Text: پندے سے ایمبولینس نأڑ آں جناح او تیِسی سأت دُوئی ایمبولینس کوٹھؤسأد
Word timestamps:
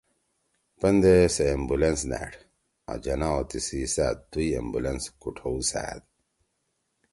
پندے 0.79 1.15
سے 1.35 1.43
ایمبولینس 1.51 2.01
نأڑ 2.09 2.31
آں 2.89 2.97
جناح 3.03 3.33
او 3.35 3.41
تیِسی 3.49 3.81
سأت 3.93 4.17
دُوئی 4.31 4.47
ایمبولینس 4.57 5.03
کوٹھؤسأد 5.21 6.01